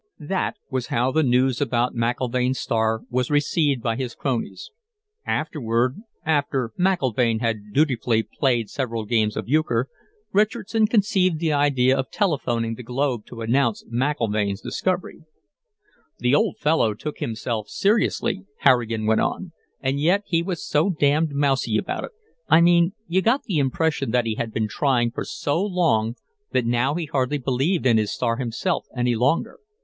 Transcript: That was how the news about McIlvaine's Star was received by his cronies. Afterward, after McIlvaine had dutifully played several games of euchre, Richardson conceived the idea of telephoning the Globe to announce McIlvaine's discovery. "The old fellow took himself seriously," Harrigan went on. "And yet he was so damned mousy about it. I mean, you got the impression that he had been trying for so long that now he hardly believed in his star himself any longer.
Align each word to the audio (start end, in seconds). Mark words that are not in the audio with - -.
That 0.17 0.57
was 0.71 0.87
how 0.87 1.11
the 1.11 1.21
news 1.21 1.61
about 1.61 1.93
McIlvaine's 1.93 2.57
Star 2.57 3.03
was 3.11 3.29
received 3.29 3.83
by 3.83 3.95
his 3.97 4.15
cronies. 4.15 4.71
Afterward, 5.27 6.01
after 6.25 6.71
McIlvaine 6.79 7.39
had 7.39 7.71
dutifully 7.71 8.23
played 8.23 8.67
several 8.67 9.05
games 9.05 9.37
of 9.37 9.47
euchre, 9.47 9.89
Richardson 10.33 10.87
conceived 10.87 11.37
the 11.37 11.53
idea 11.53 11.95
of 11.95 12.09
telephoning 12.09 12.73
the 12.73 12.81
Globe 12.81 13.27
to 13.27 13.41
announce 13.41 13.83
McIlvaine's 13.93 14.59
discovery. 14.61 15.19
"The 16.17 16.33
old 16.33 16.57
fellow 16.57 16.95
took 16.95 17.19
himself 17.19 17.69
seriously," 17.69 18.47
Harrigan 18.61 19.05
went 19.05 19.21
on. 19.21 19.51
"And 19.81 19.99
yet 19.99 20.23
he 20.25 20.41
was 20.41 20.65
so 20.67 20.89
damned 20.89 21.29
mousy 21.33 21.77
about 21.77 22.05
it. 22.05 22.11
I 22.49 22.59
mean, 22.59 22.93
you 23.05 23.21
got 23.21 23.43
the 23.43 23.59
impression 23.59 24.09
that 24.09 24.25
he 24.25 24.33
had 24.33 24.51
been 24.51 24.67
trying 24.67 25.11
for 25.11 25.23
so 25.23 25.63
long 25.63 26.15
that 26.53 26.65
now 26.65 26.95
he 26.95 27.05
hardly 27.05 27.37
believed 27.37 27.85
in 27.85 27.97
his 27.99 28.11
star 28.11 28.37
himself 28.37 28.87
any 28.97 29.13
longer. 29.15 29.59